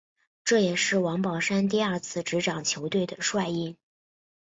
[0.43, 3.77] 这也是王宝山第二次执掌球队的帅印。